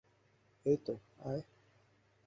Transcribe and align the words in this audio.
এইতো, 0.65 0.93
আয়! 1.23 1.41